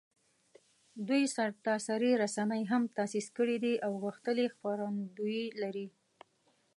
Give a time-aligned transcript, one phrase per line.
[1.07, 5.87] دوی سرتاسري رسنۍ هم تاسیس کړي دي او غښتلي خپرندویې لري